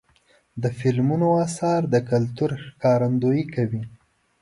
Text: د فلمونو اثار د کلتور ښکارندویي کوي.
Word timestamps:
د 0.61 0.63
فلمونو 0.79 1.27
اثار 1.45 1.81
د 1.93 1.95
کلتور 2.11 2.49
ښکارندویي 2.65 3.45
کوي. 3.55 3.83